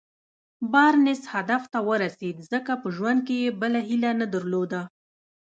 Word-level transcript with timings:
بارنس 0.71 1.21
هدف 1.33 1.63
ته 1.73 1.79
ورسېد 1.87 2.37
ځکه 2.51 2.71
په 2.81 2.87
ژوند 2.95 3.19
کې 3.27 3.35
يې 3.43 3.49
بله 3.61 3.79
هيله 3.87 4.11
نه 4.21 4.27
درلوده. 4.33 4.81